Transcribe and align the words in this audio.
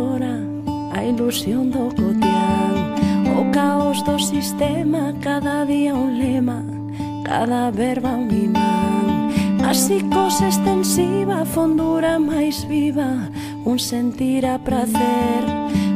agora 0.00 0.40
a 0.92 1.04
ilusión 1.04 1.70
do 1.70 1.88
cotián. 1.92 2.96
O 3.36 3.52
caos 3.52 4.02
do 4.02 4.18
sistema, 4.18 5.14
cada 5.20 5.64
día 5.64 5.94
un 5.94 6.18
lema 6.18 6.64
Cada 7.24 7.70
verba 7.70 8.16
un 8.16 8.30
imán. 8.30 9.30
A 9.64 9.72
psicose 9.72 10.46
extensiva, 10.46 11.44
fondura 11.44 12.18
máis 12.18 12.64
viva 12.64 13.30
Un 13.64 13.78
sentir 13.78 14.44
a 14.46 14.58
prazer 14.58 15.42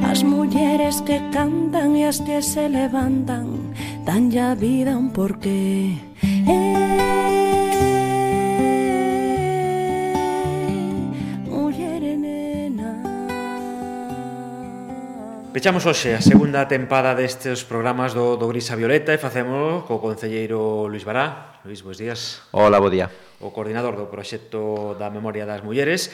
As 0.05 0.23
mulleres 0.23 1.01
que 1.01 1.19
cantan 1.33 1.97
e 1.97 2.05
as 2.05 2.21
que 2.21 2.39
se 2.43 2.69
levantan 2.69 3.75
Dan 4.05 4.31
ya 4.31 4.55
vida 4.55 4.97
un 4.97 5.11
porqué. 5.11 5.97
Pechamos 15.55 15.87
hoxe 15.87 16.11
a 16.11 16.19
segunda 16.19 16.67
tempada 16.67 17.15
destes 17.15 17.63
programas 17.63 18.11
do, 18.11 18.35
do 18.35 18.51
Grisa 18.51 18.75
Violeta 18.75 19.15
e 19.15 19.23
facemos 19.23 19.87
co 19.87 20.03
concelleiro 20.03 20.91
Luis 20.91 21.07
Bará. 21.07 21.63
Luis, 21.63 21.79
bons 21.79 21.95
días. 21.95 22.43
Hola, 22.51 22.83
bo 22.83 22.91
día. 22.91 23.07
O 23.39 23.55
coordinador 23.55 23.95
do 23.95 24.11
proxecto 24.11 24.99
da 24.99 25.15
Memoria 25.15 25.47
das 25.47 25.63
Mulleres. 25.63 26.11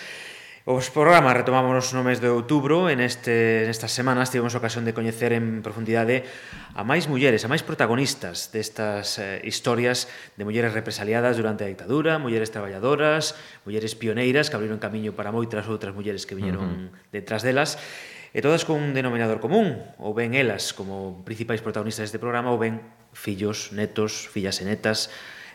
Os 0.68 0.92
programas 0.92 1.32
retomámonos 1.32 1.88
no 1.96 2.04
mes 2.04 2.20
de 2.20 2.28
outubro 2.28 2.92
en 2.92 3.00
este, 3.00 3.64
nestas 3.64 3.96
semanas 3.96 4.28
tivemos 4.28 4.52
ocasión 4.52 4.84
de 4.84 4.92
coñecer 4.92 5.32
en 5.32 5.64
profundidade 5.64 6.28
a 6.76 6.84
máis 6.84 7.08
mulleres, 7.08 7.40
a 7.40 7.48
máis 7.48 7.64
protagonistas 7.64 8.52
destas 8.52 9.16
eh, 9.16 9.40
historias 9.40 10.04
de 10.36 10.44
mulleres 10.44 10.76
represaliadas 10.76 11.40
durante 11.40 11.64
a 11.64 11.72
dictadura, 11.72 12.20
mulleres 12.20 12.52
traballadoras, 12.52 13.40
mulleres 13.64 13.96
pioneiras 13.96 14.52
que 14.52 14.60
abriron 14.60 14.76
camiño 14.76 15.16
para 15.16 15.32
moitas 15.32 15.64
outras 15.64 15.96
mulleres 15.96 16.28
que 16.28 16.36
viñeron 16.36 16.68
uh 16.68 16.76
-huh. 16.92 17.08
detrás 17.08 17.40
delas 17.40 17.80
e 18.30 18.38
todas 18.38 18.62
con 18.62 18.78
un 18.78 18.94
denominador 18.94 19.42
común, 19.42 19.78
ou 19.98 20.14
ben 20.14 20.38
elas 20.38 20.70
como 20.70 21.22
principais 21.26 21.62
protagonistas 21.62 22.10
deste 22.10 22.22
programa, 22.22 22.54
ou 22.54 22.58
ben 22.58 22.78
fillos, 23.10 23.74
netos, 23.74 24.30
fillas 24.30 24.62
e 24.62 24.64
netas, 24.66 25.10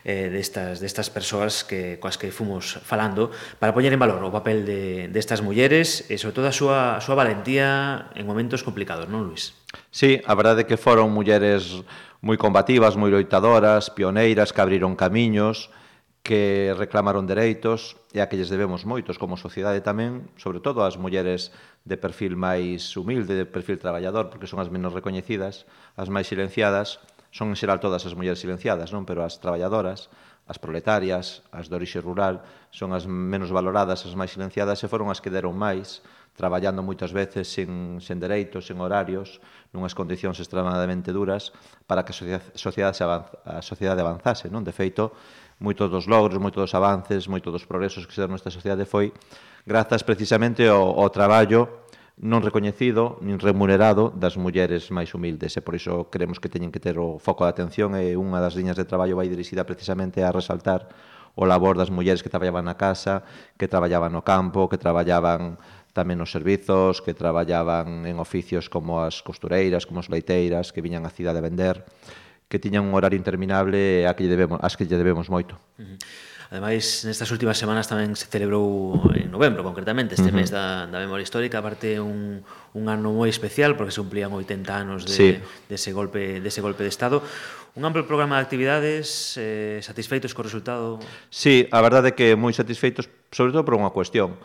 eh, 0.06 0.30
destas, 0.30 0.78
destas 0.78 1.10
persoas 1.10 1.64
que, 1.64 1.98
coas 1.98 2.14
que 2.14 2.30
fomos 2.30 2.78
falando 2.86 3.34
para 3.58 3.74
poñer 3.74 3.90
en 3.90 3.98
valor 3.98 4.22
o 4.22 4.30
papel 4.30 4.62
de, 4.62 5.10
destas 5.10 5.42
mulleres 5.42 6.06
e, 6.06 6.14
sobre 6.14 6.38
todo, 6.38 6.46
a 6.46 6.54
súa, 6.54 6.78
a 6.94 7.02
súa 7.02 7.18
valentía 7.18 8.12
en 8.14 8.22
momentos 8.22 8.62
complicados, 8.62 9.10
non, 9.10 9.26
Luis? 9.26 9.58
Sí, 9.90 10.22
a 10.22 10.34
verdade 10.38 10.62
é 10.62 10.68
que 10.68 10.78
foron 10.78 11.10
mulleres 11.10 11.82
moi 12.22 12.38
combativas, 12.38 12.94
moi 12.94 13.10
loitadoras, 13.10 13.90
pioneiras, 13.90 14.54
que 14.54 14.62
abriron 14.62 14.94
camiños, 14.94 15.74
que 16.26 16.74
reclamaron 16.74 17.22
dereitos 17.22 17.94
e 18.10 18.18
a 18.18 18.26
que 18.26 18.34
lles 18.34 18.50
debemos 18.50 18.82
moitos 18.82 19.14
como 19.14 19.38
sociedade 19.38 19.78
tamén, 19.78 20.26
sobre 20.34 20.58
todo 20.58 20.82
as 20.82 20.98
mulleres 20.98 21.54
de 21.86 21.94
perfil 21.94 22.34
máis 22.34 22.98
humilde, 22.98 23.38
de 23.38 23.46
perfil 23.46 23.78
traballador, 23.78 24.26
porque 24.26 24.50
son 24.50 24.58
as 24.58 24.66
menos 24.66 24.90
recoñecidas, 24.90 25.70
as 25.94 26.10
máis 26.10 26.26
silenciadas, 26.26 26.98
son 27.30 27.54
en 27.54 27.56
xeral 27.56 27.78
todas 27.78 28.02
as 28.02 28.18
mulleres 28.18 28.42
silenciadas, 28.42 28.90
non? 28.90 29.06
pero 29.06 29.22
as 29.22 29.38
traballadoras, 29.38 30.10
as 30.50 30.58
proletarias, 30.58 31.46
as 31.54 31.70
de 31.70 31.78
orixe 31.78 32.02
rural, 32.02 32.42
son 32.74 32.90
as 32.90 33.06
menos 33.06 33.54
valoradas, 33.54 34.02
as 34.02 34.18
máis 34.18 34.34
silenciadas, 34.34 34.82
e 34.82 34.90
foron 34.90 35.14
as 35.14 35.22
que 35.22 35.30
deron 35.30 35.54
máis, 35.54 36.02
traballando 36.34 36.82
moitas 36.82 37.14
veces 37.14 37.46
sen, 37.46 38.02
sen 38.02 38.18
dereitos, 38.18 38.66
sen 38.66 38.82
horarios, 38.82 39.38
nunhas 39.70 39.94
condicións 39.94 40.42
extremadamente 40.42 41.14
duras, 41.14 41.54
para 41.86 42.02
que 42.02 42.10
a 42.10 42.18
sociedade, 42.58 42.98
a 43.46 43.62
sociedade 43.62 44.02
avanzase. 44.02 44.50
Non? 44.50 44.66
De 44.66 44.74
feito, 44.74 45.14
moitos 45.58 45.88
dos 45.88 46.04
logros, 46.04 46.36
moitos 46.36 46.60
dos 46.60 46.74
avances, 46.76 47.28
moitos 47.28 47.52
dos 47.52 47.64
progresos 47.64 48.04
que 48.04 48.12
se 48.12 48.20
deron 48.20 48.36
nesta 48.36 48.52
sociedade 48.52 48.84
foi 48.84 49.12
grazas 49.64 50.04
precisamente 50.04 50.68
ao, 50.68 50.96
ao 51.00 51.08
traballo 51.08 51.86
non 52.16 52.40
recoñecido 52.40 53.20
nin 53.20 53.36
remunerado 53.36 54.08
das 54.08 54.40
mulleres 54.40 54.88
máis 54.88 55.12
humildes. 55.12 55.52
E 55.56 55.60
por 55.60 55.76
iso 55.76 56.08
creemos 56.08 56.40
que 56.40 56.48
teñen 56.48 56.72
que 56.72 56.80
ter 56.80 56.96
o 56.96 57.20
foco 57.20 57.44
de 57.44 57.52
atención 57.52 57.92
e 57.92 58.16
unha 58.16 58.40
das 58.40 58.56
liñas 58.56 58.80
de 58.80 58.88
traballo 58.88 59.20
vai 59.20 59.28
dirixida 59.28 59.68
precisamente 59.68 60.24
a 60.24 60.32
resaltar 60.32 60.88
o 61.36 61.44
labor 61.44 61.76
das 61.76 61.92
mulleres 61.92 62.24
que 62.24 62.32
traballaban 62.32 62.64
na 62.64 62.80
casa, 62.80 63.20
que 63.60 63.68
traballaban 63.68 64.16
no 64.16 64.24
campo, 64.24 64.72
que 64.72 64.80
traballaban 64.80 65.60
tamén 65.92 66.16
nos 66.16 66.32
servizos, 66.32 67.04
que 67.04 67.12
traballaban 67.12 68.08
en 68.08 68.16
oficios 68.16 68.72
como 68.72 69.04
as 69.04 69.20
costureiras, 69.20 69.84
como 69.84 70.00
as 70.00 70.08
leiteiras, 70.08 70.72
que 70.72 70.80
viñan 70.80 71.04
á 71.04 71.12
cidade 71.12 71.40
a 71.40 71.44
vender 71.44 71.84
que 72.46 72.58
tiñan 72.58 72.86
un 72.86 72.94
horario 72.94 73.18
interminable 73.18 74.06
a 74.06 74.14
que 74.14 74.24
lle 74.24 74.32
debemos, 74.34 74.58
as 74.62 74.78
que 74.78 74.86
lle 74.86 74.98
debemos 74.98 75.26
moito. 75.28 75.58
Uh 75.78 75.82
-huh. 75.82 75.98
Ademais, 76.46 77.02
nestas 77.02 77.26
últimas 77.34 77.58
semanas 77.58 77.90
tamén 77.90 78.14
se 78.14 78.30
celebrou 78.30 78.94
en 79.18 79.34
novembro, 79.34 79.66
concretamente, 79.66 80.14
este 80.14 80.30
uh 80.30 80.34
-huh. 80.34 80.38
mes 80.38 80.54
da, 80.54 80.86
da 80.86 81.02
memoria 81.02 81.26
histórica, 81.26 81.58
aparte 81.58 81.98
un, 81.98 82.46
un 82.70 82.84
ano 82.86 83.10
moi 83.10 83.26
especial, 83.26 83.74
porque 83.74 83.90
se 83.90 83.98
cumplían 83.98 84.30
80 84.30 84.70
anos 84.70 85.02
de, 85.02 85.14
sí. 85.14 85.28
dese, 85.66 85.90
de 85.90 85.94
golpe, 85.98 86.38
dese 86.38 86.58
ese 86.58 86.60
golpe 86.62 86.86
de 86.86 86.90
Estado. 86.94 87.18
Un 87.74 87.82
amplo 87.84 88.06
programa 88.06 88.38
de 88.38 88.46
actividades, 88.46 89.34
eh, 89.36 89.82
satisfeitos 89.82 90.32
co 90.38 90.46
resultado? 90.46 91.02
Sí, 91.34 91.66
a 91.74 91.82
verdade 91.82 92.08
é 92.08 92.16
que 92.16 92.38
moi 92.38 92.54
satisfeitos, 92.54 93.10
sobre 93.34 93.50
todo 93.50 93.66
por 93.66 93.74
unha 93.74 93.90
cuestión 93.90 94.38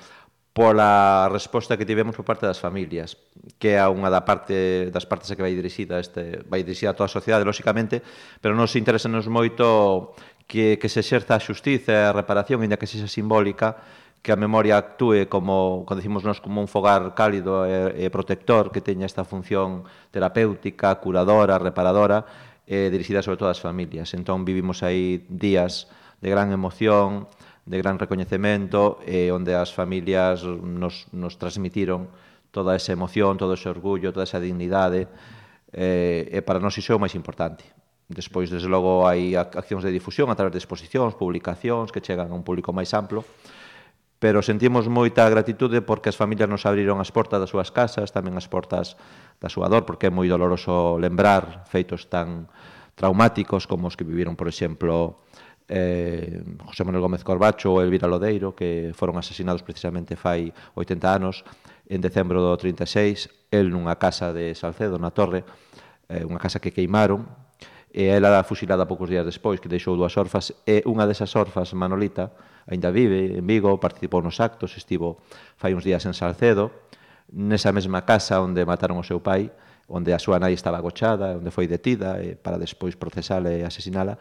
pola 0.54 1.30
resposta 1.32 1.78
que 1.78 1.86
tivemos 1.86 2.16
por 2.16 2.26
parte 2.26 2.46
das 2.46 2.60
familias, 2.60 3.16
que 3.56 3.80
é 3.80 3.84
unha 3.88 4.12
da 4.12 4.28
parte 4.28 4.92
das 4.92 5.08
partes 5.08 5.32
a 5.32 5.36
que 5.40 5.44
vai 5.44 5.56
dirixida 5.56 5.96
este 6.04 6.44
vai 6.52 6.68
dirixida 6.68 6.92
a 6.92 6.98
toda 6.98 7.08
a 7.08 7.16
sociedade 7.16 7.48
lóxicamente, 7.48 8.04
pero 8.44 8.52
nos 8.52 8.76
interesanos 8.76 9.32
moito 9.32 10.12
que 10.52 10.76
que 10.76 10.92
se 10.92 11.00
exerza 11.00 11.40
a 11.40 11.44
xustiza 11.44 11.96
e 11.96 12.04
a 12.04 12.12
reparación, 12.12 12.60
aínda 12.60 12.76
que 12.76 12.84
sexa 12.84 13.08
simbólica, 13.08 13.80
que 14.20 14.36
a 14.36 14.38
memoria 14.38 14.76
actúe 14.76 15.32
como, 15.32 15.88
como 15.88 15.98
decimos 15.98 16.28
nós, 16.28 16.44
como 16.44 16.60
un 16.60 16.68
fogar 16.68 17.16
cálido 17.16 17.64
e, 17.64 18.06
e 18.06 18.14
protector 18.14 18.76
que 18.76 18.84
teña 18.84 19.08
esta 19.08 19.24
función 19.24 19.88
terapéutica, 20.12 20.94
curadora, 21.00 21.58
reparadora, 21.58 22.28
eh, 22.68 22.92
dirixida 22.92 23.26
sobre 23.26 23.40
todo 23.40 23.50
ás 23.50 23.64
familias. 23.64 24.14
Entón 24.14 24.46
vivimos 24.46 24.86
aí 24.86 25.26
días 25.32 25.90
de 26.22 26.30
gran 26.30 26.54
emoción, 26.54 27.26
de 27.66 27.78
gran 27.78 28.00
recoñecemento 28.02 29.00
e 29.06 29.30
eh, 29.30 29.36
onde 29.36 29.54
as 29.54 29.70
familias 29.70 30.42
nos, 30.44 31.06
nos 31.14 31.38
transmitiron 31.38 32.10
toda 32.50 32.76
esa 32.76 32.92
emoción, 32.92 33.38
todo 33.38 33.54
ese 33.54 33.70
orgullo, 33.70 34.12
toda 34.12 34.26
esa 34.26 34.42
dignidade 34.42 35.08
eh, 35.72 36.28
e 36.28 36.40
para 36.44 36.60
nós 36.60 36.76
iso 36.76 36.92
é 36.92 36.98
o 36.98 37.02
máis 37.02 37.16
importante. 37.16 37.64
Despois, 38.12 38.52
desde 38.52 38.68
logo, 38.68 39.08
hai 39.08 39.40
accións 39.40 39.88
de 39.88 39.94
difusión 39.94 40.28
a 40.28 40.36
través 40.36 40.52
de 40.52 40.60
exposicións, 40.60 41.16
publicacións 41.16 41.96
que 41.96 42.04
chegan 42.04 42.28
a 42.28 42.36
un 42.36 42.44
público 42.44 42.76
máis 42.76 42.92
amplo, 42.92 43.24
pero 44.20 44.44
sentimos 44.44 44.92
moita 44.92 45.26
gratitude 45.32 45.80
porque 45.82 46.12
as 46.12 46.20
familias 46.20 46.52
nos 46.52 46.68
abriron 46.68 47.00
as 47.00 47.10
portas 47.10 47.40
das 47.40 47.50
súas 47.50 47.72
casas, 47.72 48.12
tamén 48.12 48.36
as 48.36 48.52
portas 48.52 49.00
da 49.40 49.48
súa 49.48 49.72
dor, 49.72 49.88
porque 49.88 50.12
é 50.12 50.14
moi 50.14 50.28
doloroso 50.28 51.00
lembrar 51.00 51.64
feitos 51.72 52.12
tan 52.12 52.52
traumáticos 53.00 53.64
como 53.66 53.88
os 53.88 53.96
que 53.96 54.04
viviron, 54.04 54.36
por 54.36 54.52
exemplo, 54.52 55.24
eh, 55.72 56.44
José 56.68 56.84
Manuel 56.84 57.08
Gómez 57.08 57.24
Corbacho 57.24 57.72
ou 57.72 57.80
Elvira 57.80 58.12
Lodeiro, 58.12 58.52
que 58.52 58.92
foron 58.92 59.16
asesinados 59.16 59.64
precisamente 59.64 60.20
fai 60.20 60.52
80 60.76 61.08
anos, 61.08 61.48
en 61.88 62.04
decembro 62.04 62.44
do 62.44 62.52
36, 62.60 63.32
el 63.56 63.72
nunha 63.72 63.96
casa 63.96 64.36
de 64.36 64.52
Salcedo, 64.52 65.00
na 65.00 65.16
Torre, 65.16 65.48
eh, 66.12 66.28
unha 66.28 66.44
casa 66.44 66.60
que 66.60 66.76
queimaron, 66.76 67.24
e 67.88 68.12
ela 68.12 68.44
fusilada 68.44 68.84
poucos 68.88 69.08
días 69.08 69.24
despois, 69.24 69.64
que 69.64 69.72
deixou 69.72 69.96
dúas 69.96 70.16
orfas, 70.20 70.52
e 70.68 70.84
unha 70.84 71.08
desas 71.08 71.32
orfas, 71.40 71.72
Manolita, 71.72 72.36
aínda 72.68 72.92
vive 72.92 73.40
en 73.40 73.48
Vigo, 73.48 73.72
participou 73.80 74.20
nos 74.20 74.44
actos, 74.44 74.76
estivo 74.76 75.24
fai 75.56 75.72
uns 75.72 75.88
días 75.88 76.04
en 76.04 76.12
Salcedo, 76.12 76.72
nesa 77.32 77.72
mesma 77.72 78.04
casa 78.04 78.44
onde 78.44 78.68
mataron 78.68 79.00
o 79.00 79.08
seu 79.08 79.24
pai, 79.24 79.48
onde 79.88 80.12
a 80.12 80.20
súa 80.20 80.36
nai 80.40 80.52
estaba 80.52 80.80
agochada, 80.80 81.40
onde 81.40 81.52
foi 81.52 81.68
detida, 81.68 82.20
e 82.20 82.36
para 82.36 82.60
despois 82.60 82.96
procesala 83.00 83.52
e 83.52 83.64
asesinala, 83.64 84.20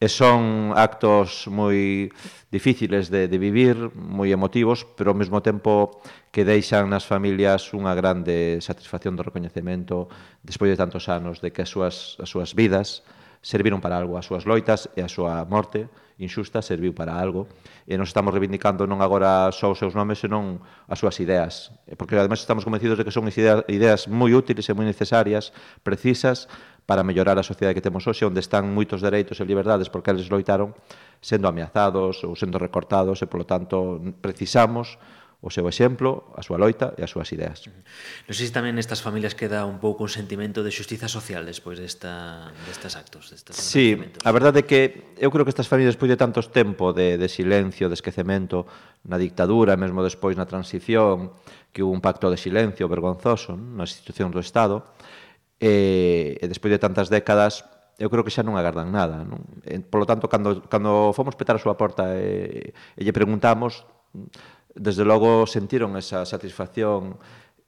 e 0.00 0.08
son 0.08 0.72
actos 0.72 1.44
moi 1.44 2.08
difíciles 2.48 3.12
de, 3.12 3.28
de 3.28 3.36
vivir, 3.36 3.76
moi 3.92 4.32
emotivos, 4.32 4.88
pero 4.96 5.12
ao 5.12 5.18
mesmo 5.20 5.44
tempo 5.44 6.00
que 6.32 6.40
deixan 6.40 6.88
nas 6.88 7.04
familias 7.04 7.68
unha 7.76 7.92
grande 7.92 8.64
satisfacción 8.64 9.12
do 9.12 9.22
recoñecemento 9.22 10.08
despois 10.40 10.72
de 10.72 10.80
tantos 10.80 11.12
anos 11.12 11.44
de 11.44 11.52
que 11.52 11.60
as 11.60 11.70
súas, 11.70 12.16
as 12.16 12.32
súas 12.32 12.56
vidas 12.56 13.04
serviron 13.44 13.84
para 13.84 14.00
algo, 14.00 14.16
as 14.16 14.24
súas 14.24 14.48
loitas 14.48 14.88
e 14.96 15.04
a 15.04 15.08
súa 15.12 15.44
morte 15.44 15.92
inxusta 16.20 16.60
serviu 16.60 16.92
para 16.92 17.16
algo. 17.16 17.48
E 17.88 17.96
nos 17.96 18.12
estamos 18.12 18.36
reivindicando 18.36 18.84
non 18.84 19.00
agora 19.00 19.48
só 19.56 19.72
os 19.72 19.80
seus 19.80 19.96
nomes, 19.96 20.20
senón 20.20 20.60
as 20.84 21.00
súas 21.00 21.16
ideas. 21.24 21.72
Porque 21.96 22.14
ademais 22.20 22.44
estamos 22.44 22.64
convencidos 22.64 23.00
de 23.00 23.04
que 23.08 23.12
son 23.12 23.24
ideas, 23.32 23.64
ideas 23.72 24.04
moi 24.06 24.36
útiles 24.36 24.68
e 24.68 24.76
moi 24.76 24.84
necesarias, 24.84 25.56
precisas, 25.80 26.46
para 26.90 27.06
mellorar 27.06 27.38
a 27.38 27.46
sociedade 27.46 27.78
que 27.78 27.86
temos 27.86 28.02
hoxe, 28.02 28.26
onde 28.26 28.42
están 28.42 28.66
moitos 28.66 28.98
dereitos 28.98 29.38
e 29.38 29.46
liberdades 29.46 29.86
porque 29.86 30.10
eles 30.10 30.26
loitaron 30.26 30.74
sendo 31.22 31.46
ameazados 31.46 32.26
ou 32.26 32.34
sendo 32.34 32.58
recortados 32.58 33.22
e, 33.22 33.30
polo 33.30 33.46
tanto, 33.46 34.02
precisamos 34.18 34.98
o 35.38 35.54
seu 35.54 35.70
exemplo, 35.70 36.34
a 36.34 36.42
súa 36.42 36.58
loita 36.58 36.90
e 36.98 37.06
as 37.06 37.14
súas 37.14 37.30
ideas. 37.30 37.62
Non 38.26 38.34
sei 38.34 38.50
se 38.50 38.54
tamén 38.58 38.74
nestas 38.74 39.06
familias 39.06 39.38
queda 39.38 39.70
un 39.70 39.78
pouco 39.78 40.02
un 40.02 40.10
sentimento 40.10 40.66
de 40.66 40.74
xustiza 40.74 41.06
social 41.06 41.46
despois 41.46 41.78
desta, 41.78 42.50
destes 42.66 42.98
actos. 42.98 43.30
Destes 43.30 43.54
sí, 43.54 43.94
a 44.26 44.30
verdade 44.34 44.60
é 44.60 44.64
que 44.66 45.14
eu 45.14 45.30
creo 45.30 45.46
que 45.46 45.54
estas 45.54 45.70
familias 45.70 45.94
despois 45.94 46.10
de 46.10 46.18
tantos 46.18 46.50
tempo 46.50 46.90
de, 46.90 47.14
de 47.14 47.30
silencio, 47.30 47.86
de 47.86 47.94
esquecemento 47.94 48.66
na 49.06 49.14
dictadura, 49.14 49.78
mesmo 49.78 50.02
despois 50.02 50.34
na 50.34 50.50
transición, 50.50 51.38
que 51.70 51.86
hubo 51.86 51.94
un 51.94 52.02
pacto 52.02 52.26
de 52.26 52.36
silencio 52.36 52.90
vergonzoso 52.90 53.54
nas 53.54 53.94
institucións 53.94 54.34
do 54.34 54.42
Estado, 54.42 54.82
e, 55.60 56.40
e 56.40 56.44
despois 56.48 56.72
de 56.72 56.80
tantas 56.80 57.12
décadas 57.12 57.62
eu 58.00 58.08
creo 58.08 58.24
que 58.24 58.32
xa 58.32 58.40
non 58.40 58.56
agardan 58.56 58.88
nada. 58.88 59.28
Non? 59.28 59.44
E, 59.60 59.76
polo 59.84 60.08
tanto, 60.08 60.24
cando, 60.24 60.64
cando 60.72 61.12
fomos 61.12 61.36
petar 61.36 61.60
a 61.60 61.62
súa 61.62 61.76
porta 61.76 62.16
e, 62.16 62.72
e 62.96 63.00
lle 63.04 63.12
preguntamos, 63.12 63.84
desde 64.72 65.04
logo 65.04 65.44
sentiron 65.44 65.92
esa 66.00 66.24
satisfacción, 66.24 67.20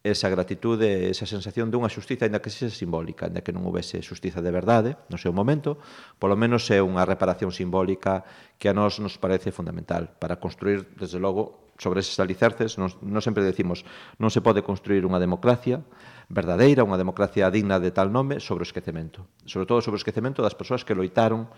esa 0.02 0.32
gratitude, 0.32 1.12
esa 1.12 1.28
sensación 1.28 1.70
dunha 1.70 1.92
xustiza, 1.92 2.26
ainda 2.26 2.42
que 2.42 2.50
sexa 2.50 2.74
simbólica, 2.74 3.28
ainda 3.28 3.44
que 3.44 3.52
non 3.54 3.62
houvese 3.62 4.02
xustiza 4.02 4.40
de 4.40 4.50
verdade 4.50 4.96
no 5.12 5.20
seu 5.20 5.30
momento, 5.30 5.78
polo 6.16 6.34
menos 6.34 6.64
é 6.72 6.82
unha 6.82 7.06
reparación 7.06 7.54
simbólica 7.54 8.24
que 8.56 8.66
a 8.66 8.74
nós 8.74 8.98
nos 8.98 9.20
parece 9.20 9.54
fundamental 9.54 10.16
para 10.16 10.40
construir, 10.40 10.90
desde 10.98 11.22
logo, 11.22 11.61
sobre 11.78 12.00
eses 12.00 12.18
alicerces, 12.20 12.76
non, 12.78 12.92
non 13.02 13.24
sempre 13.24 13.42
decimos 13.42 13.84
non 14.20 14.30
se 14.30 14.44
pode 14.44 14.60
construir 14.62 15.02
unha 15.08 15.20
democracia 15.20 15.80
verdadeira, 16.32 16.86
unha 16.86 17.00
democracia 17.00 17.52
digna 17.52 17.80
de 17.80 17.92
tal 17.92 18.08
nome, 18.08 18.40
sobre 18.40 18.64
o 18.64 18.68
esquecemento. 18.68 19.28
Sobre 19.44 19.68
todo 19.68 19.84
sobre 19.84 19.98
o 19.98 20.02
esquecemento 20.02 20.40
das 20.40 20.56
persoas 20.56 20.84
que 20.86 20.96
loitaron 20.96 21.48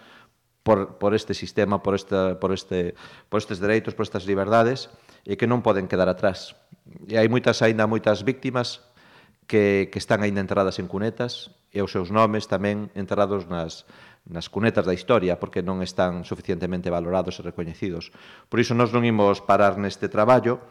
por, 0.64 0.98
por 0.98 1.14
este 1.14 1.34
sistema, 1.34 1.82
por, 1.82 1.94
esta, 1.94 2.40
por, 2.40 2.50
este, 2.52 2.94
por 3.28 3.38
estes 3.38 3.60
dereitos, 3.60 3.94
por 3.94 4.02
estas 4.02 4.26
liberdades, 4.26 4.90
e 5.22 5.36
que 5.36 5.46
non 5.46 5.62
poden 5.62 5.86
quedar 5.86 6.08
atrás. 6.08 6.56
E 7.06 7.20
hai 7.20 7.28
moitas, 7.28 7.60
aínda 7.60 7.84
moitas 7.86 8.24
víctimas 8.24 8.80
que, 9.46 9.92
que 9.92 10.00
están 10.00 10.24
aínda 10.24 10.40
enterradas 10.40 10.80
en 10.80 10.88
cunetas, 10.88 11.52
e 11.68 11.84
os 11.84 11.92
seus 11.92 12.08
nomes 12.08 12.48
tamén 12.48 12.88
enterrados 12.96 13.44
nas, 13.46 13.84
nas 14.24 14.48
cunetas 14.48 14.88
da 14.88 14.96
historia 14.96 15.36
porque 15.36 15.60
non 15.60 15.84
están 15.84 16.24
suficientemente 16.24 16.88
valorados 16.88 17.36
e 17.36 17.44
recoñecidos. 17.44 18.08
Por 18.48 18.56
iso 18.56 18.72
nós 18.72 18.88
non 18.88 19.04
imos 19.04 19.44
parar 19.44 19.76
neste 19.76 20.08
traballo 20.08 20.64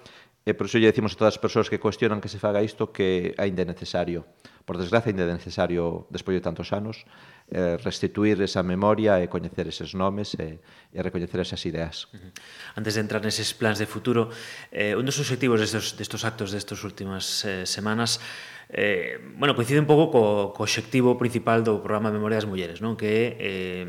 e 0.44 0.52
por 0.58 0.68
iso 0.68 0.82
lle 0.82 0.92
decimos 0.92 1.16
a 1.16 1.18
todas 1.24 1.38
as 1.38 1.42
persoas 1.42 1.70
que 1.70 1.80
cuestionan 1.80 2.20
que 2.20 2.28
se 2.28 2.42
faga 2.42 2.66
isto 2.66 2.92
que 2.92 3.32
aínda 3.40 3.64
é 3.64 3.68
necesario. 3.70 4.26
Por 4.66 4.76
desgracia 4.76 5.14
aínda 5.14 5.24
é 5.24 5.32
necesario, 5.32 6.10
despois 6.10 6.36
de 6.36 6.44
tantos 6.44 6.74
anos, 6.74 7.06
eh, 7.48 7.78
restituir 7.80 8.42
esa 8.42 8.60
memoria 8.66 9.22
e 9.22 9.30
coñecer 9.30 9.70
eses 9.70 9.94
nomes 9.94 10.36
e, 10.36 10.60
e 10.92 11.00
recoñecer 11.00 11.40
esas 11.40 11.64
ideas. 11.70 12.12
Antes 12.76 12.98
de 12.98 13.06
entrar 13.06 13.24
neses 13.24 13.54
plans 13.56 13.80
de 13.80 13.88
futuro, 13.88 14.34
eh, 14.74 14.98
un 14.98 15.06
dos 15.08 15.22
objetivos 15.22 15.64
destos, 15.64 15.96
destos 15.96 16.26
actos 16.28 16.52
destas 16.52 16.82
últimas 16.84 17.46
eh, 17.46 17.64
semanas 17.70 18.20
eh, 18.74 19.22
bueno, 19.38 19.54
coincide 19.54 19.80
un 19.80 19.86
pouco 19.86 20.10
co, 20.10 20.24
co 20.52 20.66
obxectivo 20.66 21.16
principal 21.22 21.62
do 21.62 21.78
programa 21.80 22.10
Memoria 22.10 22.42
das 22.42 22.50
Mulleres, 22.50 22.82
non? 22.82 22.98
Que 22.98 23.08
é 23.08 23.26
eh, 23.38 23.86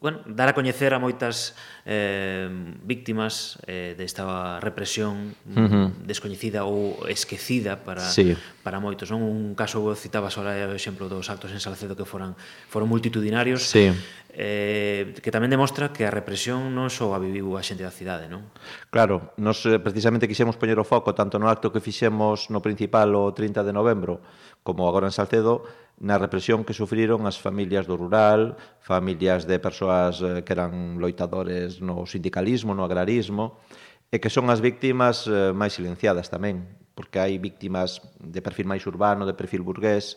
bueno, 0.00 0.24
dar 0.24 0.48
a 0.48 0.56
coñecer 0.56 0.96
a 0.96 0.98
moitas 0.98 1.52
eh, 1.84 2.48
víctimas 2.88 3.60
eh, 3.68 3.92
desta 3.92 4.56
represión 4.56 5.36
uh 5.44 5.60
-huh. 5.60 5.86
descoñecida 6.08 6.64
ou 6.64 7.04
esquecida 7.04 7.84
para, 7.84 8.00
sí. 8.08 8.32
para 8.64 8.80
moitos. 8.80 9.12
Non? 9.12 9.20
Un 9.20 9.52
caso 9.52 9.84
citaba 9.92 10.32
só 10.32 10.40
o 10.40 10.72
exemplo 10.72 11.12
dos 11.12 11.28
actos 11.28 11.52
en 11.52 11.60
Salcedo 11.60 11.92
que 11.92 12.08
foran 12.08 12.32
foron 12.72 12.88
multitudinarios 12.88 13.68
sí. 13.68 13.92
eh, 14.32 15.12
que 15.20 15.28
tamén 15.28 15.52
demostra 15.52 15.92
que 15.92 16.08
a 16.08 16.12
represión 16.12 16.72
non 16.72 16.88
só 16.88 17.12
a 17.12 17.20
viviu 17.20 17.60
a 17.60 17.62
xente 17.62 17.84
da 17.84 17.92
cidade. 17.92 18.24
Non? 18.24 18.48
Claro, 18.88 19.36
nos 19.36 19.68
eh, 19.68 19.76
precisamente 19.76 20.24
quixemos 20.24 20.56
poñer 20.56 20.80
o 20.80 20.86
foco 20.88 21.12
tanto 21.12 21.36
no 21.36 21.52
acto 21.52 21.68
que 21.68 21.84
fixemos 21.84 22.48
no 22.48 22.64
principal 22.64 23.12
o 23.12 23.36
30 23.36 23.68
de 23.68 23.76
novembro 23.76 24.24
como 24.64 24.88
agora 24.88 25.08
en 25.08 25.14
Salcedo 25.14 25.64
na 26.00 26.16
represión 26.16 26.64
que 26.64 26.72
sufriron 26.72 27.28
as 27.28 27.36
familias 27.36 27.84
do 27.84 27.94
rural, 28.00 28.56
familias 28.80 29.44
de 29.44 29.60
persoas 29.60 30.24
eh, 30.24 30.40
que 30.40 30.56
eran 30.56 30.96
loitadores 30.96 31.84
no 31.84 32.08
sindicalismo, 32.08 32.72
no 32.72 32.88
agrarismo, 32.88 33.60
e 34.08 34.16
que 34.16 34.32
son 34.32 34.48
as 34.48 34.64
víctimas 34.64 35.28
eh, 35.28 35.52
máis 35.52 35.76
silenciadas 35.76 36.32
tamén, 36.32 36.64
porque 36.96 37.20
hai 37.20 37.36
víctimas 37.36 38.00
de 38.16 38.40
perfil 38.40 38.64
máis 38.64 38.82
urbano, 38.88 39.28
de 39.28 39.36
perfil 39.36 39.60
burgués, 39.60 40.16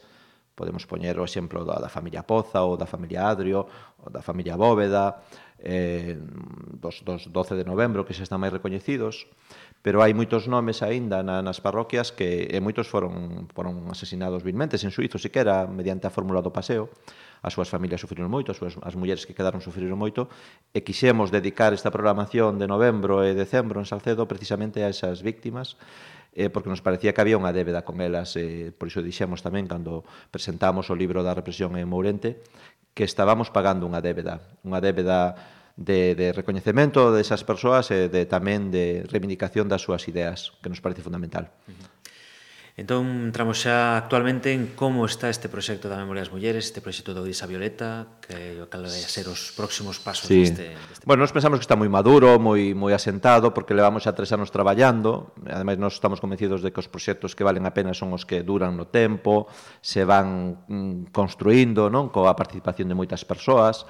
podemos 0.56 0.88
poñer 0.88 1.20
o 1.20 1.28
exemplo 1.28 1.68
da, 1.68 1.84
da 1.84 1.92
familia 1.92 2.24
Poza 2.24 2.64
ou 2.64 2.80
da 2.80 2.88
familia 2.88 3.28
Adrio 3.28 3.68
ou 4.00 4.08
da 4.08 4.24
familia 4.24 4.56
Bóveda, 4.56 5.20
eh, 5.60 6.16
dos, 6.80 7.04
dos 7.04 7.28
12 7.28 7.60
de 7.60 7.68
novembro, 7.68 8.08
que 8.08 8.16
xa 8.16 8.24
están 8.24 8.40
máis 8.40 8.56
recoñecidos, 8.56 9.28
pero 9.84 10.00
hai 10.00 10.16
moitos 10.16 10.48
nomes 10.48 10.80
aínda 10.80 11.20
na, 11.28 11.44
nas 11.44 11.60
parroquias 11.60 12.16
que 12.16 12.48
e 12.48 12.58
moitos 12.64 12.88
foron 12.88 13.52
foron 13.52 13.84
asesinados 13.92 14.40
vilmente 14.40 14.80
en 14.80 14.96
suizo, 14.96 15.20
siquera 15.20 15.68
mediante 15.68 16.08
a 16.08 16.16
fórmula 16.16 16.40
do 16.40 16.56
paseo. 16.56 16.88
As 17.44 17.52
súas 17.52 17.68
familias 17.68 18.00
sufriron 18.00 18.32
moito, 18.32 18.56
as, 18.56 18.58
súas, 18.58 18.80
as 18.80 18.96
mulleres 18.96 19.28
que 19.28 19.36
quedaron 19.36 19.60
sufriron 19.60 20.00
moito, 20.00 20.32
e 20.72 20.88
quixemos 20.88 21.36
dedicar 21.36 21.76
esta 21.76 21.92
programación 21.92 22.56
de 22.56 22.72
novembro 22.72 23.28
e 23.28 23.36
decembro 23.36 23.84
en 23.84 23.86
Salcedo 23.86 24.24
precisamente 24.24 24.80
a 24.80 24.88
esas 24.88 25.20
víctimas, 25.20 25.76
eh, 26.32 26.48
porque 26.48 26.72
nos 26.72 26.80
parecía 26.80 27.12
que 27.12 27.20
había 27.20 27.36
unha 27.36 27.52
débeda 27.52 27.84
con 27.84 28.00
elas, 28.00 28.40
eh, 28.40 28.72
por 28.72 28.88
iso 28.88 29.04
dixemos 29.04 29.44
tamén 29.44 29.68
cando 29.68 30.08
presentamos 30.32 30.88
o 30.88 30.96
libro 30.96 31.28
da 31.28 31.36
represión 31.36 31.76
en 31.76 31.92
Mourente, 31.92 32.40
que 32.96 33.04
estábamos 33.04 33.52
pagando 33.52 33.84
unha 33.84 34.00
débeda, 34.00 34.40
unha 34.64 34.80
débeda 34.80 35.36
de, 35.76 36.16
de 36.16 36.32
recoñecemento 36.34 37.10
desas 37.10 37.42
persoas 37.42 37.90
e 37.90 38.10
de, 38.10 38.30
tamén 38.30 38.70
de 38.70 39.06
reivindicación 39.10 39.66
das 39.66 39.82
súas 39.82 40.06
ideas, 40.06 40.54
que 40.62 40.70
nos 40.70 40.82
parece 40.82 41.02
fundamental. 41.02 41.50
Uh 41.66 41.74
-huh. 41.74 41.94
Entón, 42.74 43.30
entramos 43.30 43.62
xa 43.62 44.02
actualmente 44.02 44.50
en 44.50 44.74
como 44.74 45.06
está 45.06 45.30
este 45.30 45.46
proxecto 45.46 45.94
da 45.94 46.02
Memoria 46.02 46.26
das 46.26 46.34
Mulleres, 46.34 46.66
este 46.66 46.82
proxecto 46.82 47.14
do 47.14 47.22
Odisa 47.22 47.46
Violeta, 47.46 48.18
que 48.18 48.58
o 48.58 48.66
cal 48.66 48.90
vai 48.90 48.98
ser 48.98 49.30
os 49.30 49.54
próximos 49.54 50.02
pasos 50.02 50.26
sí. 50.26 50.42
deste, 50.42 50.74
deste... 50.74 51.06
Bueno, 51.06 51.22
nós 51.22 51.30
pensamos 51.30 51.62
que 51.62 51.70
está 51.70 51.78
moi 51.78 51.86
maduro, 51.86 52.42
moi 52.42 52.74
moi 52.74 52.90
asentado, 52.98 53.54
porque 53.54 53.78
levamos 53.78 54.10
xa 54.10 54.18
tres 54.18 54.34
anos 54.34 54.50
traballando, 54.50 55.38
ademais 55.46 55.78
nós 55.78 56.02
estamos 56.02 56.18
convencidos 56.18 56.66
de 56.66 56.74
que 56.74 56.82
os 56.82 56.90
proxectos 56.90 57.38
que 57.38 57.46
valen 57.46 57.70
a 57.70 57.78
pena 57.78 57.94
son 57.94 58.10
os 58.10 58.26
que 58.26 58.42
duran 58.42 58.74
no 58.74 58.90
tempo, 58.90 59.46
se 59.86 60.02
van 60.02 60.66
mm, 60.66 61.14
construindo, 61.14 61.94
non, 61.94 62.10
coa 62.10 62.34
participación 62.34 62.90
de 62.90 62.98
moitas 62.98 63.22
persoas, 63.22 63.86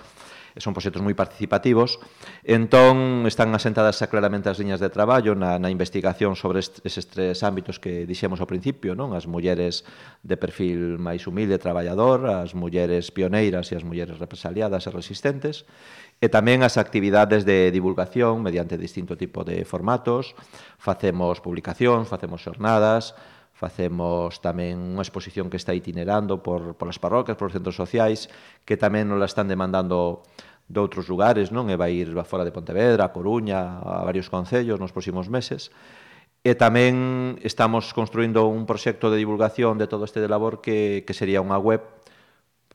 son 0.57 0.73
proxectos 0.73 1.01
moi 1.01 1.17
participativos. 1.17 1.97
Entón, 2.45 3.25
están 3.25 3.49
asentadas 3.57 3.97
claramente 4.05 4.49
as 4.49 4.61
liñas 4.61 4.77
de 4.77 4.93
traballo 4.93 5.33
na, 5.33 5.57
na 5.57 5.73
investigación 5.73 6.37
sobre 6.37 6.61
estes 6.61 7.05
tres 7.09 7.41
ámbitos 7.41 7.81
que 7.81 8.05
dixemos 8.05 8.37
ao 8.37 8.49
principio, 8.49 8.93
non 8.93 9.17
as 9.17 9.25
mulleres 9.25 9.87
de 10.21 10.37
perfil 10.37 11.01
máis 11.01 11.25
humilde 11.25 11.57
traballador, 11.57 12.29
as 12.29 12.53
mulleres 12.53 13.09
pioneiras 13.09 13.71
e 13.71 13.79
as 13.79 13.85
mulleres 13.87 14.21
represaliadas 14.21 14.85
e 14.85 14.93
resistentes, 14.93 15.65
e 16.21 16.29
tamén 16.29 16.61
as 16.61 16.77
actividades 16.79 17.43
de 17.43 17.73
divulgación 17.73 18.39
mediante 18.45 18.77
distinto 18.77 19.17
tipo 19.17 19.43
de 19.43 19.65
formatos, 19.67 20.37
facemos 20.79 21.41
publicacións, 21.41 22.07
facemos 22.07 22.39
xornadas, 22.39 23.17
Facemos 23.63 24.43
tamén 24.43 24.75
unha 24.75 25.07
exposición 25.07 25.47
que 25.47 25.55
está 25.55 25.71
itinerando 25.71 26.43
por, 26.43 26.75
por 26.75 26.91
as 26.91 26.99
parroquias, 26.99 27.39
por 27.39 27.47
os 27.47 27.55
centros 27.55 27.79
sociais, 27.79 28.27
que 28.67 28.75
tamén 28.75 29.07
nos 29.07 29.23
la 29.23 29.31
están 29.31 29.47
demandando 29.47 30.19
de 30.67 30.83
outros 30.83 31.07
lugares, 31.07 31.47
non? 31.47 31.71
E 31.71 31.79
vai 31.79 31.95
ir 31.95 32.11
fora 32.27 32.43
de 32.43 32.51
Pontevedra, 32.51 33.07
a 33.07 33.15
Coruña, 33.15 33.79
a 33.79 34.03
varios 34.03 34.27
concellos 34.27 34.83
nos 34.83 34.91
próximos 34.91 35.31
meses. 35.31 35.71
E 36.43 36.59
tamén 36.59 37.39
estamos 37.39 37.95
construindo 37.95 38.51
un 38.51 38.67
proxecto 38.67 39.07
de 39.07 39.15
divulgación 39.15 39.79
de 39.79 39.87
todo 39.87 40.03
este 40.03 40.19
de 40.19 40.27
labor 40.27 40.59
que, 40.59 41.07
que 41.07 41.15
sería 41.15 41.39
unha 41.39 41.55
web 41.55 41.87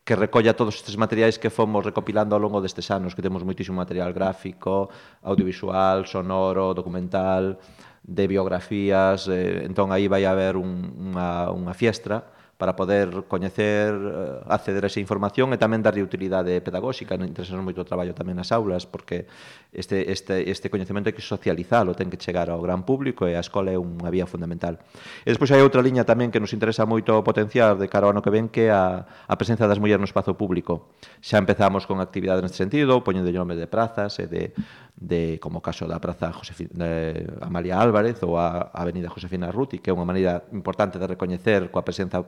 que 0.08 0.16
recolla 0.16 0.56
todos 0.56 0.80
estes 0.80 0.96
materiais 0.96 1.36
que 1.36 1.52
fomos 1.52 1.84
recopilando 1.84 2.32
ao 2.32 2.40
longo 2.40 2.64
destes 2.64 2.88
anos, 2.88 3.12
que 3.12 3.20
temos 3.20 3.44
moitísimo 3.44 3.76
material 3.76 4.16
gráfico, 4.16 4.88
audiovisual, 5.20 6.08
sonoro, 6.08 6.72
documental, 6.72 7.60
de 8.02 8.26
biografías, 8.26 9.28
eh, 9.28 9.64
entón 9.64 9.92
aí 9.92 10.08
vai 10.08 10.24
haber 10.24 10.56
un, 10.56 10.94
unha, 10.98 11.50
unha 11.50 11.74
fiestra 11.74 12.37
para 12.58 12.74
poder 12.74 13.24
coñecer, 13.28 13.94
eh, 13.94 14.40
acceder 14.50 14.82
a 14.82 14.90
esa 14.90 14.98
información 14.98 15.54
e 15.54 15.62
tamén 15.62 15.78
darlle 15.78 16.02
utilidade 16.02 16.58
pedagóxica. 16.58 17.14
Interesa 17.14 17.54
moito 17.62 17.80
o 17.80 17.86
traballo 17.86 18.18
tamén 18.18 18.34
nas 18.34 18.50
aulas, 18.50 18.82
porque 18.82 19.30
este, 19.70 20.10
este, 20.10 20.50
este 20.50 20.66
coñecemento 20.66 21.06
hai 21.06 21.14
que 21.14 21.22
socializalo, 21.22 21.94
ten 21.94 22.10
que 22.10 22.18
chegar 22.18 22.50
ao 22.50 22.58
gran 22.58 22.82
público 22.82 23.30
e 23.30 23.38
a 23.38 23.42
escola 23.46 23.70
é 23.70 23.78
unha 23.78 24.10
vía 24.10 24.26
fundamental. 24.26 24.82
E 25.22 25.30
despois 25.30 25.54
hai 25.54 25.62
outra 25.62 25.86
liña 25.86 26.02
tamén 26.02 26.34
que 26.34 26.42
nos 26.42 26.50
interesa 26.50 26.82
moito 26.82 27.14
potenciar 27.22 27.78
de 27.78 27.86
cara 27.86 28.10
ao 28.10 28.12
ano 28.12 28.26
que 28.26 28.34
ven 28.34 28.50
que 28.50 28.66
é 28.66 28.74
a, 28.74 29.06
a 29.06 29.34
presencia 29.38 29.70
das 29.70 29.78
mulleres 29.78 30.02
no 30.02 30.10
espazo 30.10 30.34
público. 30.34 30.90
Xa 31.22 31.38
empezamos 31.38 31.86
con 31.86 32.02
actividades 32.02 32.42
neste 32.42 32.58
sentido, 32.58 33.06
poñendo 33.06 33.30
nome 33.30 33.54
de 33.54 33.70
prazas 33.70 34.18
e 34.18 34.26
de, 34.26 34.50
de 34.98 35.38
como 35.38 35.62
caso 35.62 35.86
da 35.86 36.02
praza 36.02 36.34
Josefina, 36.34 36.74
de 36.74 37.22
Amalia 37.38 37.78
Álvarez 37.78 38.18
ou 38.26 38.34
a 38.34 38.74
Avenida 38.74 39.06
Josefina 39.06 39.54
Ruti, 39.54 39.78
que 39.78 39.90
é 39.90 39.94
unha 39.94 40.02
maneira 40.02 40.42
importante 40.50 40.98
de 40.98 41.06
recoñecer 41.06 41.70
coa 41.70 41.86
presenza 41.86 42.26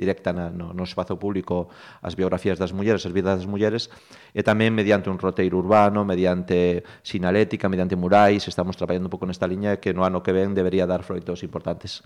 directa 0.00 0.32
na, 0.32 0.48
no, 0.48 0.72
no 0.72 0.84
espazo 0.88 1.20
público 1.20 1.68
as 2.00 2.16
biografías 2.16 2.56
das 2.56 2.72
mulleres, 2.72 3.04
as 3.04 3.12
vidas 3.12 3.36
das 3.36 3.44
mulleres, 3.44 3.92
e 4.32 4.40
tamén 4.40 4.72
mediante 4.72 5.12
un 5.12 5.20
roteiro 5.20 5.60
urbano, 5.60 6.08
mediante 6.08 6.80
sinalética, 7.04 7.68
mediante 7.68 8.00
murais, 8.00 8.48
estamos 8.48 8.80
traballando 8.80 9.12
un 9.12 9.12
pouco 9.12 9.28
nesta 9.28 9.44
liña 9.44 9.76
que 9.76 9.92
no 9.92 10.08
ano 10.08 10.24
que 10.24 10.32
ven 10.32 10.56
debería 10.56 10.88
dar 10.88 11.04
froitos 11.04 11.44
importantes. 11.44 12.00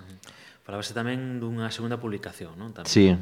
Falabase 0.65 0.97
tamén 0.97 1.39
dunha 1.39 1.69
segunda 1.69 2.01
publicación, 2.01 2.57
non? 2.57 2.73
Tamén... 2.73 2.89
Sí. 2.89 3.13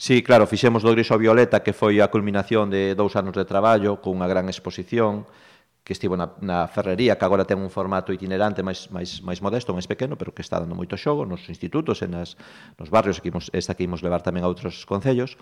sí, 0.00 0.24
claro, 0.24 0.48
fixemos 0.48 0.80
do 0.80 0.90
Griso 0.96 1.20
Violeta, 1.20 1.60
que 1.60 1.76
foi 1.76 2.00
a 2.00 2.08
culminación 2.08 2.72
de 2.72 2.96
dous 2.96 3.12
anos 3.14 3.36
de 3.36 3.44
traballo, 3.44 4.00
con 4.00 4.16
unha 4.16 4.24
gran 4.24 4.48
exposición, 4.48 5.28
que 5.84 5.96
estivo 5.96 6.16
na, 6.20 6.36
na 6.44 6.68
ferrería, 6.68 7.16
que 7.16 7.24
agora 7.24 7.48
ten 7.48 7.58
un 7.58 7.72
formato 7.72 8.12
itinerante 8.12 8.60
máis, 8.60 8.92
máis, 8.92 9.24
máis 9.24 9.40
modesto, 9.40 9.72
máis 9.72 9.88
pequeno, 9.88 10.20
pero 10.20 10.36
que 10.36 10.44
está 10.44 10.60
dando 10.60 10.76
moito 10.76 11.00
xogo 11.00 11.24
nos 11.24 11.48
institutos 11.48 12.04
e 12.04 12.08
nas, 12.08 12.36
nos 12.76 12.92
barrios, 12.92 13.24
que 13.24 13.32
imos, 13.32 13.48
esta 13.56 13.72
que 13.72 13.88
imos 13.88 14.04
levar 14.04 14.20
tamén 14.20 14.44
a 14.44 14.50
outros 14.52 14.84
concellos. 14.84 15.40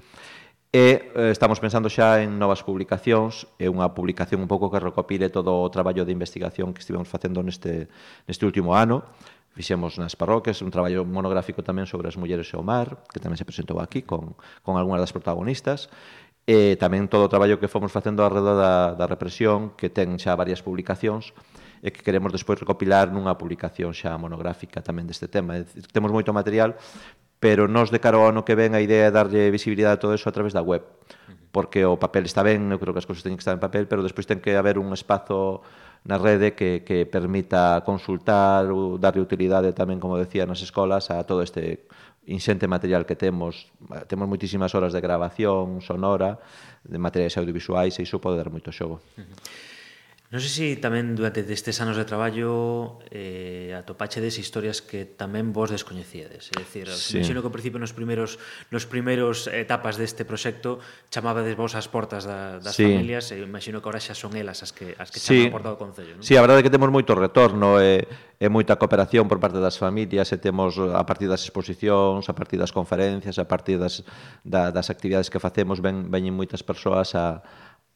E 0.75 1.11
eh, 1.15 1.31
estamos 1.33 1.59
pensando 1.63 1.89
xa 1.89 2.21
en 2.21 2.37
novas 2.37 2.61
publicacións, 2.61 3.49
e 3.57 3.71
unha 3.71 3.91
publicación 3.97 4.43
un 4.43 4.51
pouco 4.51 4.69
que 4.69 4.83
recopile 4.83 5.33
todo 5.33 5.63
o 5.63 5.71
traballo 5.73 6.05
de 6.05 6.13
investigación 6.13 6.75
que 6.75 6.83
estivemos 6.83 7.09
facendo 7.09 7.41
neste, 7.41 7.89
neste 8.27 8.45
último 8.45 8.77
ano, 8.77 9.03
fixemos 9.57 9.97
nas 9.97 10.13
parroquias 10.21 10.61
un 10.61 10.69
traballo 10.69 11.09
monográfico 11.09 11.65
tamén 11.65 11.89
sobre 11.89 12.13
as 12.13 12.21
mulleres 12.21 12.53
e 12.53 12.61
o 12.61 12.63
mar, 12.63 13.01
que 13.09 13.23
tamén 13.25 13.41
se 13.41 13.49
presentou 13.49 13.81
aquí 13.81 14.05
con, 14.05 14.37
con 14.61 14.77
algunhas 14.77 15.01
das 15.01 15.17
protagonistas, 15.17 15.89
e 16.47 16.79
tamén 16.79 17.11
todo 17.11 17.27
o 17.27 17.33
traballo 17.33 17.59
que 17.59 17.67
fomos 17.67 17.91
facendo 17.91 18.23
alrededor 18.23 18.55
da, 18.55 18.75
da 18.95 19.07
represión, 19.11 19.75
que 19.75 19.91
ten 19.91 20.15
xa 20.23 20.39
varias 20.39 20.63
publicacións, 20.63 21.35
e 21.83 21.91
que 21.91 22.07
queremos 22.07 22.31
despois 22.31 22.63
recopilar 22.63 23.11
nunha 23.11 23.35
publicación 23.35 23.91
xa 23.93 24.15
monográfica 24.15 24.79
tamén 24.81 25.11
deste 25.11 25.27
tema. 25.27 25.59
É 25.59 25.67
dicir, 25.67 25.91
temos 25.91 26.15
moito 26.15 26.31
material, 26.31 26.79
pero 27.43 27.69
nos 27.69 27.91
de 27.91 27.99
cara 27.99 28.17
ao 28.17 28.31
ano 28.31 28.47
que 28.47 28.55
ven 28.55 28.79
a 28.79 28.81
idea 28.81 29.11
é 29.11 29.15
darlle 29.15 29.51
visibilidade 29.51 29.99
a 29.99 30.03
todo 30.03 30.15
eso 30.15 30.31
a 30.31 30.35
través 30.35 30.55
da 30.55 30.63
web, 30.63 30.87
porque 31.51 31.85
o 31.85 31.99
papel 31.99 32.25
está 32.25 32.47
ben, 32.47 32.71
eu 32.71 32.79
creo 32.79 32.95
que 32.95 33.03
as 33.03 33.09
cousas 33.11 33.27
teñen 33.27 33.37
que 33.37 33.45
estar 33.45 33.59
en 33.59 33.61
papel, 33.61 33.91
pero 33.91 34.07
despois 34.07 34.25
ten 34.25 34.39
que 34.39 34.55
haber 34.57 34.79
un 34.79 34.95
espazo 34.95 35.67
na 36.07 36.17
rede 36.17 36.55
que, 36.55 36.87
que 36.87 37.05
permita 37.05 37.83
consultar 37.83 38.71
ou 38.71 38.97
darlle 38.97 39.21
utilidade 39.21 39.75
tamén, 39.75 39.99
como 39.99 40.17
decía, 40.17 40.47
nas 40.47 40.63
escolas 40.63 41.11
a 41.11 41.27
todo 41.27 41.43
este 41.43 41.91
inxente 42.27 42.67
material 42.67 43.07
que 43.07 43.15
temos, 43.15 43.71
eh, 43.95 44.05
temos 44.07 44.27
moitísimas 44.27 44.75
horas 44.75 44.93
de 44.93 45.01
grabación 45.01 45.81
sonora, 45.81 46.39
de 46.83 46.99
materiais 46.99 47.39
audiovisuais, 47.39 47.99
e 47.99 48.03
iso 48.03 48.19
pode 48.19 48.37
dar 48.39 48.51
moito 48.51 48.75
xogo. 48.75 49.01
Uh 49.19 49.23
-huh. 49.23 49.66
Non 50.37 50.45
sei 50.45 50.77
se 50.77 50.85
tamén 50.85 51.17
durante 51.17 51.41
destes 51.49 51.81
anos 51.81 51.97
de 51.97 52.05
traballo 52.05 53.01
eh, 53.09 53.73
atopachedes 53.73 54.37
historias 54.37 54.85
que 54.85 55.09
tamén 55.09 55.49
vos 55.57 55.73
descoñecíades. 55.73 56.53
É 56.53 56.61
dicir, 56.61 56.93
sí. 56.93 57.25
imagino 57.25 57.41
que 57.41 57.49
ao 57.49 57.55
principio 57.57 57.81
nos 57.81 57.97
primeiros 57.97 58.37
nos 58.69 58.85
primeiros 58.85 59.49
etapas 59.49 59.97
deste 59.97 60.29
proxecto 60.29 60.77
chamabades 61.09 61.57
vos 61.57 61.73
as 61.73 61.89
portas 61.89 62.29
da, 62.29 62.61
das 62.61 62.77
sí. 62.77 62.85
familias 62.85 63.33
e 63.33 63.41
imagino 63.41 63.81
que 63.81 63.89
agora 63.89 63.97
xa 63.97 64.13
son 64.13 64.37
elas 64.37 64.61
as 64.61 64.77
que 64.77 64.93
as 65.01 65.09
que 65.09 65.25
chaman 65.25 65.41
sí. 65.41 65.49
a 65.49 65.57
porta 65.57 65.73
do 65.73 65.81
Concello. 65.81 66.21
Non? 66.21 66.21
Sí, 66.21 66.37
a 66.37 66.45
verdade 66.45 66.61
é 66.61 66.65
que 66.69 66.75
temos 66.77 66.93
moito 66.93 67.17
retorno 67.17 67.81
e, 67.81 68.05
e 68.37 68.47
moita 68.53 68.77
cooperación 68.77 69.33
por 69.33 69.41
parte 69.41 69.57
das 69.57 69.81
familias 69.81 70.29
e 70.29 70.37
temos 70.37 70.77
a 70.77 71.01
partir 71.09 71.33
das 71.33 71.49
exposicións, 71.49 72.29
a 72.29 72.37
partir 72.37 72.61
das 72.61 72.77
conferencias, 72.77 73.41
a 73.41 73.49
partir 73.49 73.81
das, 73.81 74.05
da, 74.45 74.69
das 74.69 74.93
actividades 74.93 75.33
que 75.33 75.41
facemos 75.41 75.81
ven, 75.81 76.13
veñen 76.13 76.37
moitas 76.37 76.61
persoas 76.61 77.17
a 77.17 77.41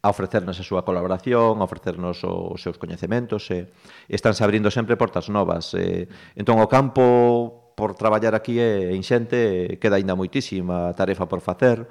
a 0.00 0.08
ofrecernos 0.08 0.56
a 0.56 0.64
súa 0.64 0.80
colaboración, 0.80 1.60
a 1.60 1.68
ofrecernos 1.68 2.24
os 2.24 2.60
seus 2.60 2.80
coñecementos 2.80 3.52
e 3.52 3.68
estánse 4.08 4.40
abrindo 4.40 4.72
sempre 4.72 4.96
portas 4.96 5.28
novas. 5.28 5.76
E, 5.76 6.08
entón 6.36 6.56
o 6.56 6.68
campo 6.68 7.74
por 7.76 7.96
traballar 7.96 8.32
aquí 8.32 8.60
é 8.60 8.92
inxente, 8.96 9.76
queda 9.80 10.00
aínda 10.00 10.16
moitísima 10.16 10.92
tarefa 10.96 11.28
por 11.28 11.44
facer 11.44 11.84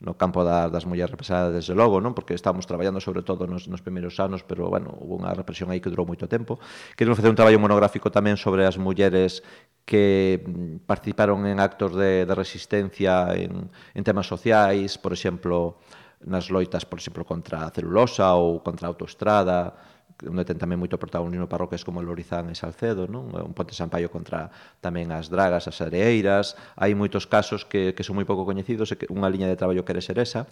no 0.00 0.12
campo 0.20 0.44
da, 0.44 0.68
das 0.68 0.84
mulleres 0.84 1.10
represadas, 1.10 1.56
desde 1.56 1.72
logo, 1.72 2.04
non? 2.04 2.12
porque 2.12 2.36
estamos 2.36 2.68
traballando 2.68 3.00
sobre 3.00 3.24
todo 3.24 3.48
nos, 3.48 3.64
nos 3.64 3.80
primeiros 3.80 4.20
anos, 4.20 4.44
pero, 4.44 4.68
bueno, 4.68 4.92
houve 4.92 5.24
unha 5.24 5.32
represión 5.32 5.72
aí 5.72 5.80
que 5.80 5.88
durou 5.88 6.04
moito 6.04 6.28
tempo. 6.28 6.60
Queremos 6.92 7.16
facer 7.16 7.32
un 7.32 7.38
traballo 7.40 7.56
monográfico 7.56 8.12
tamén 8.12 8.36
sobre 8.36 8.68
as 8.68 8.76
mulleres 8.76 9.40
que 9.88 10.44
mm, 10.44 10.84
participaron 10.84 11.48
en 11.48 11.56
actos 11.64 11.96
de, 11.96 12.28
de 12.28 12.34
resistencia 12.36 13.32
en, 13.32 13.72
en 13.72 14.02
temas 14.04 14.28
sociais, 14.28 15.00
por 15.00 15.16
exemplo, 15.16 15.80
nas 16.24 16.48
loitas, 16.48 16.88
por 16.88 16.98
exemplo, 16.98 17.24
contra 17.28 17.66
a 17.66 17.72
celulosa 17.74 18.32
ou 18.32 18.64
contra 18.64 18.88
a 18.88 18.90
autoestrada, 18.92 19.76
onde 20.24 20.48
ten 20.48 20.56
tamén 20.56 20.80
moito 20.80 20.96
protagonismo 20.96 21.44
parroquias 21.44 21.84
como 21.84 22.00
Lorizán 22.00 22.48
e 22.48 22.56
Salcedo, 22.56 23.04
non? 23.04 23.28
Un 23.36 23.52
Ponte 23.52 23.76
Sampaio 23.76 24.08
contra 24.08 24.48
tamén 24.80 25.12
as 25.12 25.28
dragas, 25.28 25.68
as 25.68 25.76
areeiras, 25.84 26.56
hai 26.80 26.96
moitos 26.96 27.28
casos 27.28 27.68
que, 27.68 27.92
que 27.92 28.00
son 28.00 28.16
moi 28.16 28.24
pouco 28.24 28.48
coñecidos 28.48 28.88
e 28.92 28.96
que 28.96 29.06
unha 29.12 29.28
liña 29.28 29.44
de 29.44 29.60
traballo 29.60 29.84
quere 29.84 30.00
ser 30.00 30.16
esa. 30.16 30.48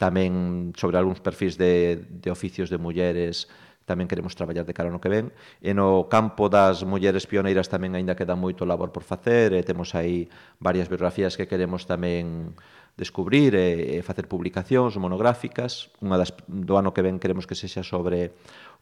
Tamén 0.00 0.72
sobre 0.80 0.96
algúns 0.96 1.20
perfis 1.20 1.60
de, 1.60 2.00
de 2.00 2.32
oficios 2.32 2.72
de 2.72 2.80
mulleres 2.80 3.52
tamén 3.84 4.08
queremos 4.08 4.32
traballar 4.32 4.64
de 4.64 4.72
cara 4.72 4.88
no 4.88 4.96
que 4.96 5.12
ven. 5.12 5.28
E 5.60 5.76
no 5.76 6.08
campo 6.08 6.48
das 6.48 6.80
mulleres 6.88 7.28
pioneiras 7.28 7.68
tamén 7.68 7.92
aínda 7.92 8.16
queda 8.16 8.32
moito 8.32 8.64
labor 8.64 8.88
por 8.88 9.04
facer 9.04 9.52
e 9.52 9.60
temos 9.60 9.92
aí 9.92 10.32
varias 10.56 10.88
biografías 10.88 11.36
que 11.36 11.44
queremos 11.44 11.84
tamén 11.84 12.56
descubrir 12.96 13.54
e, 13.58 13.98
e 13.98 14.02
facer 14.06 14.30
publicacións 14.30 14.94
monográficas. 14.96 15.90
Unha 15.98 16.18
das, 16.18 16.30
do 16.46 16.78
ano 16.78 16.94
que 16.94 17.02
ven 17.02 17.18
queremos 17.18 17.46
que 17.46 17.58
sexa 17.58 17.82
sobre 17.82 18.34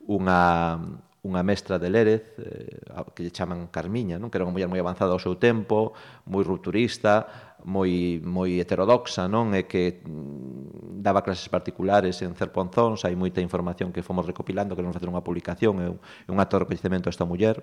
unha, 0.04 0.76
unha 1.22 1.42
mestra 1.46 1.78
de 1.78 1.88
Lérez 1.88 2.34
eh, 2.36 2.82
que 3.14 3.22
lle 3.22 3.32
chaman 3.32 3.70
Carmiña, 3.70 4.18
non? 4.18 4.28
que 4.28 4.36
era 4.36 4.44
unha 4.44 4.52
muller 4.52 4.68
moi 4.68 4.82
avanzada 4.82 5.14
ao 5.14 5.22
seu 5.22 5.38
tempo, 5.38 5.96
moi 6.26 6.42
rupturista, 6.42 7.24
moi, 7.62 8.18
moi 8.20 8.58
heterodoxa, 8.58 9.30
non? 9.30 9.54
e 9.54 9.64
que 9.64 10.02
mm, 10.02 10.98
daba 10.98 11.22
clases 11.22 11.46
particulares 11.46 12.20
en 12.26 12.34
Cerponzóns, 12.34 13.06
hai 13.06 13.14
moita 13.14 13.38
información 13.38 13.94
que 13.94 14.02
fomos 14.02 14.26
recopilando, 14.26 14.74
queremos 14.74 14.98
facer 14.98 15.08
unha 15.08 15.22
publicación 15.22 15.78
e 15.78 15.86
un, 15.88 15.98
un 16.02 16.36
acto 16.42 16.58
de 16.58 16.68
reconhecimento 16.68 17.06
a 17.08 17.14
esta 17.14 17.24
muller. 17.24 17.62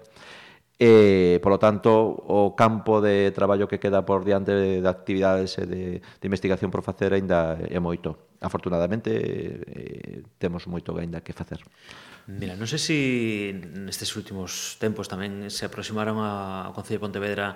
Eh, 0.80 1.36
e, 1.36 1.40
polo 1.44 1.60
tanto, 1.60 1.92
o 1.92 2.56
campo 2.56 3.02
de 3.04 3.32
traballo 3.36 3.68
que 3.68 3.80
queda 3.84 4.08
por 4.08 4.24
diante 4.24 4.80
de 4.80 4.88
actividades 4.88 5.60
e 5.60 5.66
de, 5.68 5.84
de 6.00 6.26
investigación 6.30 6.72
por 6.72 6.84
facer 6.88 7.12
aínda 7.12 7.60
é 7.68 7.80
moito 7.84 8.29
afortunadamente 8.40 9.12
eh, 9.12 10.24
temos 10.40 10.68
moito 10.68 10.96
aínda 10.96 11.20
que 11.22 11.36
facer. 11.36 11.60
Mira, 12.30 12.54
non 12.54 12.70
sei 12.70 12.78
se 12.78 12.90
si 12.90 13.00
nestes 13.80 14.14
últimos 14.14 14.78
tempos 14.78 15.10
tamén 15.10 15.50
se 15.50 15.66
aproximaron 15.66 16.22
ao 16.22 16.72
Concello 16.78 17.02
de 17.02 17.06
Pontevedra 17.10 17.48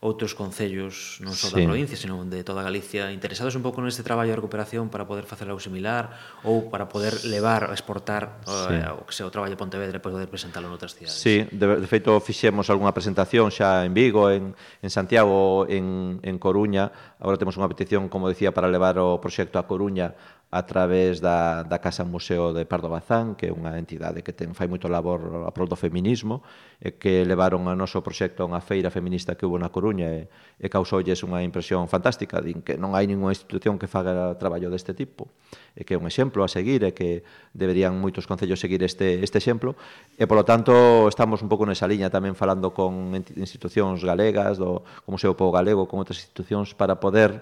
outros 0.00 0.32
concellos, 0.32 1.20
non 1.20 1.36
só 1.36 1.52
sí. 1.52 1.60
da 1.60 1.68
provincia, 1.68 1.92
senón 1.92 2.32
de 2.32 2.40
toda 2.40 2.64
Galicia, 2.64 3.12
interesados 3.12 3.52
un 3.52 3.60
pouco 3.60 3.84
neste 3.84 4.00
traballo 4.00 4.32
de 4.32 4.40
recuperación 4.40 4.88
para 4.88 5.04
poder 5.04 5.28
facer 5.28 5.44
algo 5.44 5.60
similar 5.60 6.16
ou 6.40 6.72
para 6.72 6.88
poder 6.88 7.20
levar, 7.28 7.68
exportar 7.68 8.40
sí. 8.48 8.80
uh, 8.80 8.96
o 8.96 9.04
que 9.04 9.12
sea 9.12 9.28
o 9.28 9.32
traballo 9.34 9.52
de 9.52 9.60
Pontevedra 9.60 10.00
e 10.00 10.02
poder 10.02 10.24
presentalo 10.32 10.72
noutras 10.72 10.96
cidades. 10.96 11.20
Sí, 11.20 11.44
de, 11.52 11.84
de 11.84 11.88
feito 11.90 12.16
fixemos 12.24 12.72
algunha 12.72 12.96
presentación 12.96 13.52
xa 13.52 13.84
en 13.84 13.92
Vigo, 13.92 14.32
en, 14.32 14.56
en 14.56 14.88
Santiago, 14.88 15.68
en, 15.68 16.16
en 16.24 16.40
Coruña. 16.40 16.88
Agora 17.20 17.36
temos 17.36 17.60
unha 17.60 17.68
petición, 17.68 18.08
como 18.08 18.32
decía, 18.32 18.56
para 18.56 18.72
levar 18.72 18.96
o 18.96 19.20
proxecto 19.20 19.60
a 19.60 19.68
Coruña 19.68 20.16
a 20.50 20.66
través 20.66 21.20
da, 21.20 21.62
da 21.62 21.78
Casa 21.78 22.04
Museo 22.04 22.52
de 22.52 22.66
Pardo 22.66 22.90
Bazán, 22.90 23.38
que 23.38 23.46
é 23.46 23.54
unha 23.54 23.78
entidade 23.78 24.26
que 24.26 24.34
ten 24.34 24.50
fai 24.50 24.66
moito 24.66 24.90
labor 24.90 25.46
a 25.46 25.50
prol 25.54 25.70
do 25.70 25.78
feminismo, 25.78 26.42
e 26.82 26.98
que 26.98 27.22
levaron 27.22 27.70
o 27.70 27.74
noso 27.78 28.02
proxecto 28.02 28.42
a 28.42 28.50
unha 28.50 28.58
feira 28.58 28.90
feminista 28.90 29.38
que 29.38 29.46
hubo 29.46 29.62
na 29.62 29.70
Coruña 29.70 30.10
e, 30.10 30.26
e 30.58 30.66
causoulles 30.66 31.22
unha 31.22 31.46
impresión 31.46 31.86
fantástica, 31.86 32.42
din 32.42 32.66
que 32.66 32.74
non 32.74 32.98
hai 32.98 33.06
ninguna 33.06 33.30
institución 33.30 33.78
que 33.78 33.86
faga 33.86 34.34
traballo 34.42 34.74
deste 34.74 34.90
tipo, 34.90 35.30
e 35.78 35.86
que 35.86 35.94
é 35.94 35.98
un 36.02 36.10
exemplo 36.10 36.42
a 36.42 36.50
seguir 36.50 36.82
e 36.82 36.90
que 36.90 37.22
deberían 37.54 37.94
moitos 37.94 38.26
concellos 38.26 38.58
seguir 38.58 38.82
este, 38.82 39.22
este 39.22 39.38
exemplo, 39.38 39.78
e 40.18 40.26
polo 40.26 40.42
tanto 40.42 41.06
estamos 41.06 41.46
un 41.46 41.48
pouco 41.48 41.62
nesa 41.62 41.86
liña 41.86 42.10
tamén 42.10 42.34
falando 42.34 42.74
con 42.74 43.14
institucións 43.38 44.02
galegas, 44.02 44.58
do, 44.58 44.82
como 45.06 45.14
Museo 45.14 45.38
Povo 45.38 45.54
Galego, 45.54 45.86
con 45.86 46.02
outras 46.02 46.18
institucións 46.18 46.74
para 46.74 46.98
poder 46.98 47.38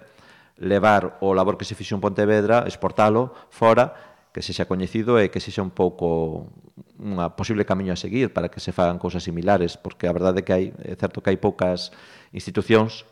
levar 0.58 1.18
o 1.22 1.34
labor 1.34 1.56
que 1.56 1.64
se 1.64 1.74
fixo 1.74 1.94
en 1.94 2.02
Pontevedra, 2.02 2.66
exportalo 2.66 3.34
fora, 3.50 3.94
que 4.34 4.42
se 4.42 4.52
xa 4.52 4.66
coñecido 4.66 5.18
e 5.18 5.30
que 5.32 5.40
sexa 5.40 5.64
un 5.64 5.72
pouco 5.72 6.50
unha 6.98 7.34
posible 7.34 7.64
camiño 7.64 7.94
a 7.94 7.98
seguir 7.98 8.34
para 8.34 8.50
que 8.50 8.60
se 8.60 8.74
fagan 8.74 8.98
cousas 8.98 9.24
similares, 9.24 9.78
porque 9.78 10.10
a 10.10 10.14
verdade 10.14 10.42
é 10.42 10.44
que 10.44 10.54
hai, 10.54 10.64
é 10.82 10.94
certo 10.98 11.22
que 11.22 11.30
hai 11.30 11.38
poucas 11.38 11.94
institucións 12.34 13.06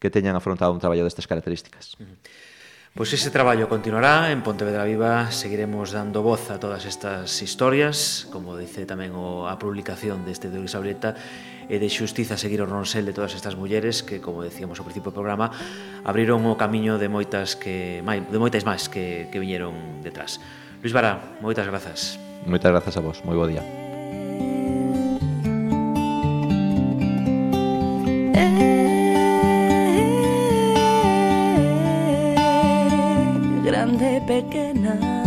que 0.00 0.12
teñan 0.12 0.36
afrontado 0.36 0.72
un 0.72 0.80
traballo 0.80 1.04
destas 1.04 1.28
características. 1.28 1.96
Uh 2.00 2.04
-huh. 2.04 2.16
Pois 2.90 3.14
ese 3.14 3.30
traballo 3.30 3.70
continuará, 3.70 4.34
en 4.34 4.42
Pontevedra 4.42 4.82
Viva 4.82 5.30
seguiremos 5.30 5.94
dando 5.94 6.26
voz 6.26 6.50
a 6.50 6.58
todas 6.58 6.84
estas 6.84 7.30
historias, 7.38 8.26
como 8.34 8.58
dice 8.58 8.82
tamén 8.82 9.14
o, 9.14 9.46
a 9.46 9.54
publicación 9.62 10.26
deste 10.26 10.50
de 10.50 10.58
Luis 10.58 10.74
Abreta, 10.74 11.14
e 11.70 11.78
de 11.78 11.86
xustiza 11.86 12.34
seguir 12.34 12.58
o 12.58 12.66
ronsel 12.66 13.06
de 13.06 13.14
todas 13.14 13.38
estas 13.38 13.54
mulleres 13.54 14.02
que, 14.02 14.18
como 14.18 14.42
decíamos 14.42 14.82
ao 14.82 14.86
principio 14.90 15.14
do 15.14 15.22
programa, 15.22 15.54
abriron 16.02 16.42
o 16.50 16.58
camiño 16.58 16.98
de 16.98 17.06
moitas 17.06 17.54
que 17.54 18.02
de 18.02 18.38
moitas 18.42 18.66
máis 18.66 18.90
que, 18.90 19.30
que 19.30 19.38
viñeron 19.38 20.02
detrás. 20.02 20.42
Luis 20.82 20.90
Vara, 20.90 21.38
moitas 21.38 21.70
grazas. 21.70 22.18
Moitas 22.42 22.74
grazas 22.74 22.98
a 22.98 23.02
vos, 23.06 23.22
moi 23.22 23.38
bo 23.38 23.46
día. 23.46 23.62
Eh. 28.34 28.69
pequeña. 34.30 35.19